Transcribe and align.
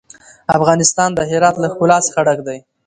افغانستان 0.57 1.09
د 1.13 1.19
هرات 1.29 1.55
له 1.59 1.67
ښکلا 1.73 1.97
څخه 2.07 2.19
ډک 2.27 2.39
دی. 2.47 2.57